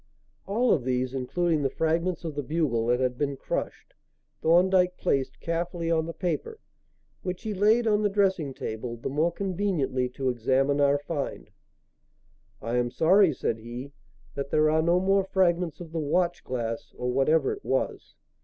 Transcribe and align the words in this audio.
All 0.47 0.73
of 0.73 0.83
these, 0.83 1.13
including 1.13 1.61
the 1.61 1.69
fragments 1.69 2.23
of 2.23 2.33
the 2.33 2.41
bugle 2.41 2.87
that 2.87 2.99
had 2.99 3.19
been 3.19 3.37
crushed, 3.37 3.93
Thorndyke 4.41 4.97
placed 4.97 5.39
carefully 5.39 5.91
on 5.91 6.07
the 6.07 6.11
paper, 6.13 6.59
which 7.21 7.43
he 7.43 7.53
laid 7.53 7.85
on 7.85 8.01
the 8.01 8.09
dressing 8.09 8.51
table 8.55 8.97
the 8.97 9.09
more 9.11 9.31
conveniently 9.31 10.09
to 10.09 10.29
examine 10.29 10.81
our 10.81 10.97
find. 10.97 11.51
"I 12.63 12.77
am 12.77 12.89
sorry," 12.89 13.31
said 13.31 13.59
he, 13.59 13.91
"that 14.33 14.49
there 14.49 14.71
are 14.71 14.81
no 14.81 14.99
more 14.99 15.23
fragments 15.23 15.79
of 15.79 15.91
the 15.91 15.99
watch 15.99 16.43
glass, 16.43 16.95
or 16.97 17.11
whatever 17.11 17.53
it 17.53 17.63
was. 17.63 18.15